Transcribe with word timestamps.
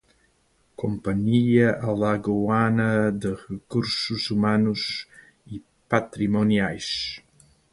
Companhia 0.83 1.67
Alagoana 1.89 3.11
de 3.11 3.35
Recursos 3.43 4.31
Humanos 4.31 5.07
e 5.45 5.61
Patrimoniais 5.87 7.21